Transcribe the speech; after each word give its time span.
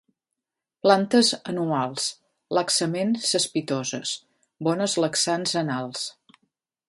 Plantes 0.85 1.27
anuals, 1.51 2.07
laxament 2.59 3.13
cespitoses, 3.33 4.15
bones 4.69 4.97
laxants 5.05 5.57
anals. 5.65 6.09